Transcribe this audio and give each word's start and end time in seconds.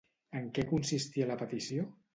En 0.39 0.47
què 0.55 0.65
consistia 0.71 1.31
la 1.35 1.39
petició? 1.45 1.91